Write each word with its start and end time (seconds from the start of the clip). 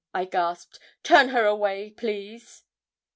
I 0.15 0.25
gasped; 0.25 0.79
'turn 1.03 1.29
her 1.29 1.45
away, 1.45 1.91
please.' 1.91 2.63